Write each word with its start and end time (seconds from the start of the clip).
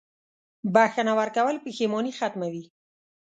•بښنه 0.73 1.13
ورکول 1.19 1.55
پښېماني 1.63 2.11
ختموي. 2.19 2.63